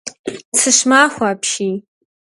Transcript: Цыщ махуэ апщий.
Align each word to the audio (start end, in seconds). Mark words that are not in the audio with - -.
Цыщ 0.57 0.79
махуэ 0.89 1.25
апщий. 1.33 1.75